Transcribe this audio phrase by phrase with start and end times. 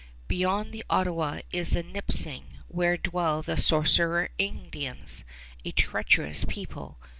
[0.27, 5.23] Beyond the Ottawa is the Nipissing, where dwell the Sorcerer Indians
[5.63, 6.97] a treacherous people.